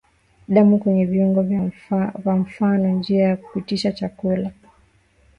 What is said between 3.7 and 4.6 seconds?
chakula